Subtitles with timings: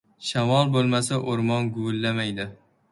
[0.27, 2.51] •Shamol bo‘lmasa, o‘rmon g‘uvillamaydi.